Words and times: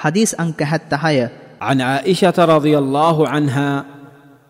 حديث 0.00 0.40
أنك 0.40 0.62
حتى 0.62 0.96
هيا 1.00 1.30
عن 1.60 1.80
عائشة 1.80 2.34
رضي 2.38 2.78
الله 2.78 3.28
عنها 3.28 3.84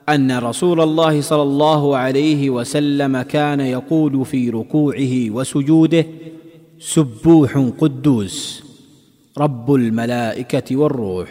أن 0.09 0.39
رسول 0.39 0.81
الله 0.81 1.21
صلى 1.21 1.43
الله 1.43 1.97
عليه 1.97 2.51
وسلم 2.51 3.23
كان 3.23 3.61
يقول 3.61 4.25
في 4.25 4.51
ركوعه 4.51 5.31
وسجوده 5.31 6.07
سبوح 6.79 7.53
قدوس 7.79 8.63
رب 9.39 9.75
الملائكة 9.75 10.77
والروح. 10.77 11.29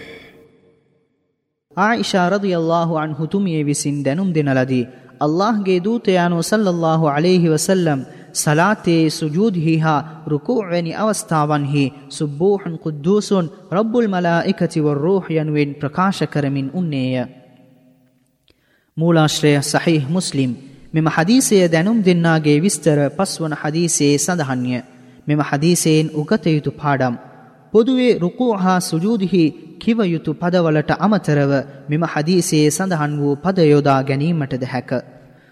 عائشة 1.77 2.29
رضي 2.29 2.57
الله 2.57 2.99
عنه 2.99 3.25
تمي 3.25 3.63
بسندنم 3.63 4.33
دنلدي. 4.33 4.87
الله 5.21 5.63
جيدوت 5.63 6.07
يانو 6.07 6.41
صلى 6.41 6.69
الله 6.69 7.09
عليه 7.09 7.49
وسلم 7.49 8.05
සලාතයේ 8.33 9.09
සුජූදහි 9.11 9.77
හා 9.77 10.23
රුකූවැනි 10.25 10.95
අවස්ථාවන්හි 10.95 11.83
සුබ්බෝහන් 12.09 12.75
කුද්දූසුන් 12.77 13.51
රබ්බුල් 13.71 14.07
මලා 14.07 14.41
එකතිවර 14.43 14.97
රෝහ 14.97 15.25
යනුවෙන් 15.33 15.75
ප්‍රකාශ 15.75 16.23
කරමින් 16.27 16.71
උන්නේය. 16.73 17.25
මූලාශ්‍රය 18.97 19.53
සහිහ 19.63 20.03
මුස්ලිම් 20.09 20.51
මෙම 20.93 21.07
හදීසය 21.07 21.57
දැනුම් 21.67 21.97
දෙන්නාගේ 22.01 22.57
විස්තර 22.59 22.99
පස්වන 23.11 23.53
හදීසයේ 23.53 24.17
සඳහන්ය. 24.17 24.77
මෙම 25.27 25.41
හදීසයෙන් 25.41 26.07
උගතයුතු 26.13 26.71
පාඩම්. 26.73 27.15
පොදුවේ 27.73 28.13
රුකෝ 28.15 28.53
හා 28.55 28.79
සුජූදිහි 28.81 29.43
කිවයුතු 29.79 30.31
පදවලට 30.33 30.91
අමතරව 30.99 31.51
මෙම 31.89 32.03
හදීසයේ 32.05 32.69
සඳහන් 32.69 33.13
වූ 33.19 33.35
පදයොදා 33.35 33.99
ගැනීමට 34.03 34.53
දැහැක. 34.55 34.91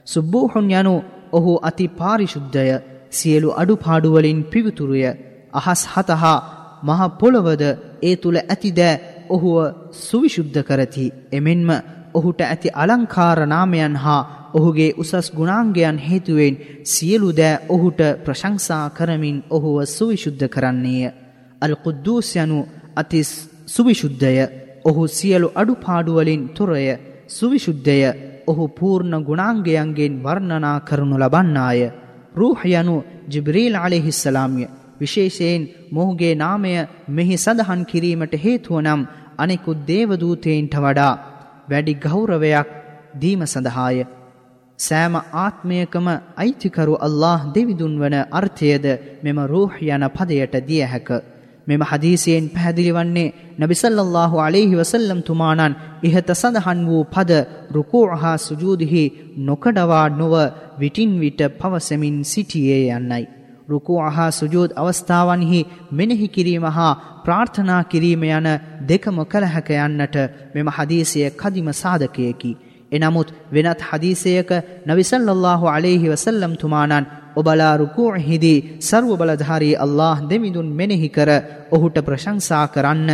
සුබ්බූහුන් 0.08 0.72
යනු 0.72 0.96
ඔහු 1.32 1.54
අති 1.62 1.86
පාරිශුද්ධය 1.90 2.70
සියලු 3.12 3.50
අඩුපාඩුවලින් 3.54 4.40
පිවිතුරුය. 4.46 5.06
අහස් 5.54 5.82
හතහා 5.88 6.38
මහ 6.84 7.02
පොළොවද 7.20 7.64
ඒ 8.02 8.16
තුළ 8.16 8.38
ඇතිදෑ 8.40 9.02
ඔහුව 9.30 9.58
සුවිශුද්ධ 10.00 10.60
කරති. 10.64 11.06
එමෙන්ම 11.32 11.70
ඔහුට 12.14 12.40
ඇති 12.44 12.76
අලංකාර 12.76 13.40
නාමයන් 13.46 13.96
හා 13.96 14.22
ඔහුගේ 14.54 14.92
උසස් 14.94 15.28
ගුණාංගයන් 15.32 15.98
හේතුවෙන් 16.00 16.56
සියලු 16.86 17.30
දෑ 17.32 17.62
ඔහුට 17.70 18.00
ප්‍රශංසා 18.26 18.86
කරමින් 18.90 19.38
ඔහුව 19.50 19.78
සුවිශුද්ධ 19.88 20.46
කරන්නේය. 20.48 21.12
අල් 21.62 21.74
කුද්දූස් 21.76 22.30
යනු 22.36 22.60
අති 22.96 23.20
සුවිශුද්ධය. 23.68 24.34
ඔහු 24.86 25.02
සියලු 25.10 25.48
අඩුපාඩුවලින් 25.56 26.44
තොරය. 26.50 26.86
සුවිශුද්ධය. 27.30 28.00
ඔහු 28.48 28.66
පූර්ණ 28.70 29.16
ගුණාංගයන්ගෙන් 29.24 30.20
වර්ණනා 30.24 30.80
කරනු 30.80 31.16
ලබන්නාය. 31.18 31.80
රූහ 32.36 32.62
යනු 32.72 32.96
ජිබ්‍රීල් 33.30 33.76
අලෙහිස්සලාම්ය 33.78 34.66
විශේෂයෙන් 35.00 35.64
මොහුගේ 35.92 36.34
නාමය 36.36 36.74
මෙහි 37.10 37.36
සඳහන් 37.36 37.82
කිරීමට 37.84 38.34
හේතුව 38.44 38.78
නම් 38.82 39.02
අනෙකුත් 39.38 39.86
දේවදූතයන්ට 39.88 40.76
වඩා 40.76 41.14
වැඩි 41.70 42.00
ගෞරවයක් 42.00 42.70
දීම 43.22 43.42
සඳහාය. 43.46 43.98
සෑම 44.80 45.16
ආත්මයකම 45.16 46.08
අයිතිකරු 46.38 46.94
අල්له 47.00 47.40
දෙවිදුන් 47.56 47.94
වන 48.00 48.16
අර්ථයද 48.32 48.86
මෙම 49.24 49.40
රූහ 49.46 49.74
යන 49.86 50.04
පදයට 50.10 50.56
දිය 50.68 50.84
හැක. 50.84 51.10
මෙම 51.68 51.82
හදීසියෙන් 51.82 52.46
පැහැදිලි 52.50 52.92
වන්නේ 52.92 53.34
නබි 53.60 53.76
සල්ලල්ලාහු 53.76 54.38
අලෛහි 54.40 54.76
වසල්ලම් 54.76 55.22
තුමාණන් 55.22 55.78
ඉහත 56.04 56.30
සඳහන් 56.34 56.82
වූ 56.86 57.04
පද 57.06 57.32
රුකූ 57.72 58.06
හා 58.16 58.38
සුජූදිහි 58.40 59.04
නොකඩවා 59.40 60.06
නොව 60.12 60.36
විටින් 60.80 61.12
විට 61.20 61.42
පවසමින් 61.60 62.18
සිටියේ 62.26 62.86
යන්නයි. 62.92 63.26
රුකූ 63.68 64.00
හා 64.10 64.32
සුජූද් 64.32 64.72
අවස්ථාවන්හි 64.76 65.60
මෙනෙහි 65.92 66.28
කිරීම 66.30 66.66
හා 66.72 66.94
ප්‍රාර්ථනා 67.26 67.82
කිරීම 67.84 68.24
යන 68.30 68.48
දෙකම 68.88 69.18
කළහැක 69.26 69.70
යන්නට 69.78 70.16
මෙම 70.56 70.68
හදීසිය 70.70 71.28
කදිම 71.34 71.70
සාධකයකි. 71.74 72.52
එනමුත් 72.92 73.30
වෙනත් 73.52 73.82
හදීසයක 73.82 74.52
නවිසල්ලල්له 74.86 75.62
عليهෙහි 75.68 76.10
වසල්ලම් 76.10 76.54
තුමානන් 76.56 77.10
ඔබලා 77.38 77.74
රුකූහිදී 77.78 78.64
සර්ව 78.82 79.10
බලධාරී 79.16 79.76
අල්ලාහ් 79.78 80.18
දෙමිඳුන් 80.24 80.70
මෙනෙහි 80.72 81.10
කර 81.10 81.30
ඔහුට 81.72 81.98
ප්‍රශංසා 82.02 82.66
කරන්න. 82.68 83.12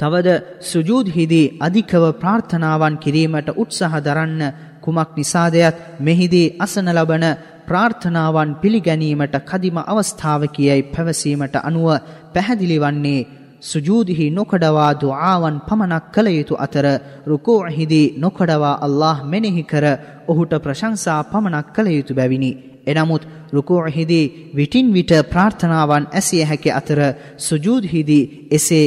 තවද 0.00 0.28
සුජූද්හිදී 0.62 1.52
අධිකව 1.60 2.04
ප්‍රාර්ථනාවන් 2.14 2.96
කිරීමට 2.98 3.48
උත්සාහ 3.54 3.94
දරන්න 4.00 4.42
කුමක් 4.80 5.10
නිසාදයත් 5.14 5.76
මෙහිදී 6.00 6.52
අසන 6.58 6.88
ලබන 6.90 7.24
ප්‍රාර්ථනාවන් 7.66 8.50
පිළිගැනීමට 8.56 9.36
කදිම 9.42 9.78
අවස්ථාව 9.82 10.42
කියයි 10.48 10.82
පැවසීමට 10.86 11.56
අනුව 11.60 11.88
පැහැදිලි 12.34 12.78
වන්නේ 12.78 13.26
සුජූදිහි 13.62 14.26
නොකඩවා 14.30 14.92
දුආවන් 14.96 15.56
පමණක් 15.60 16.04
කළ 16.12 16.28
යුතු 16.30 16.54
අතර 16.58 16.86
රුකෝහිදී 17.26 18.12
නොකඩවා 18.16 18.76
අල්له 18.80 19.16
මෙනෙහි 19.24 19.64
කර 19.64 19.86
ඔහුට 20.28 20.52
ප්‍රශංසා 20.58 21.20
පමණක් 21.24 21.66
කළ 21.72 21.88
යුතු 21.90 22.14
බැවිනි. 22.14 22.73
එනමුත් 22.86 23.22
රුකූහිදී 23.52 24.52
විටින් 24.56 24.88
විට 24.92 25.12
ප්‍රාර්ථනාවන් 25.30 26.08
ඇසිය 26.12 26.42
හැකි 26.42 26.70
අතර 26.70 27.00
සුජූද්හිදී 27.38 28.48
එසේ 28.50 28.86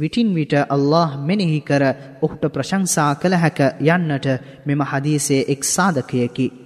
විටින් 0.00 0.34
විට 0.34 0.54
අල්له 0.66 1.08
මෙනෙහි 1.22 1.60
කර 1.60 1.84
ඔහුට 2.22 2.44
ප්‍රශංසා 2.52 3.10
කළ 3.14 3.36
හැක 3.36 3.58
යන්නට 3.86 4.26
මෙම 4.66 4.80
හදීසේ 4.82 5.46
එක් 5.48 5.64
සාධකයකි. 5.66 6.65